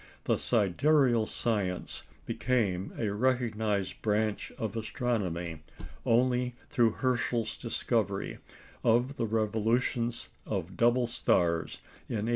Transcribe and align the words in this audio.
For 0.23 0.39
sidereal 0.39 1.27
science 1.27 2.01
became 2.25 2.91
a 2.97 3.09
recognised 3.09 4.01
branch 4.01 4.51
of 4.57 4.75
astronomy 4.75 5.61
only 6.07 6.55
through 6.71 6.93
Herschel's 6.93 7.55
discovery 7.55 8.39
of 8.83 9.17
the 9.17 9.27
revolutions 9.27 10.27
of 10.47 10.75
double 10.75 11.05
stars 11.05 11.81
in 12.09 12.25
1802. 12.25 12.29